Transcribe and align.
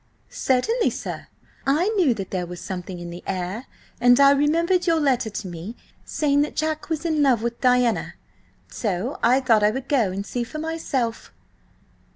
"Certainly, 0.31 0.89
sir. 0.89 1.27
I 1.63 1.89
knew 1.89 2.15
that 2.15 2.31
there 2.31 2.47
was 2.47 2.59
something 2.59 2.97
in 2.97 3.11
the 3.11 3.23
air, 3.27 3.67
and 3.99 4.19
I 4.19 4.31
remembered 4.31 4.87
your 4.87 4.99
letter 4.99 5.29
to 5.29 5.47
me 5.47 5.75
saying 6.05 6.41
that 6.41 6.55
Jack 6.55 6.89
was 6.89 7.05
in 7.05 7.21
love 7.21 7.43
with 7.43 7.61
Diana. 7.61 8.15
So 8.67 9.19
I 9.21 9.39
thought 9.41 9.61
I 9.61 9.69
would 9.69 9.87
go 9.87 10.11
and 10.11 10.25
see 10.25 10.41
her 10.41 10.49
for 10.49 10.57
myself." 10.57 11.31